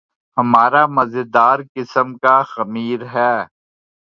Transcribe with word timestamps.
ہمارا 0.37 0.83
مزیدار 0.87 1.57
قسم 1.75 2.07
کا 2.23 2.35
خمیر 2.51 2.99
ہے۔ 3.13 3.33